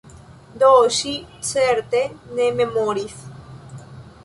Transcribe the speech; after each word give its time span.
Do 0.61 0.69
ŝi 0.99 1.11
certe 1.51 2.01
ne 2.39 2.49
memoris! 2.57 3.23